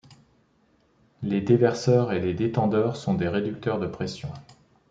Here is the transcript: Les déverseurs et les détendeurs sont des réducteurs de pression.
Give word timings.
Les 1.21 1.41
déverseurs 1.41 2.11
et 2.11 2.19
les 2.19 2.33
détendeurs 2.33 2.95
sont 2.97 3.13
des 3.13 3.27
réducteurs 3.27 3.77
de 3.77 3.85
pression. 3.85 4.29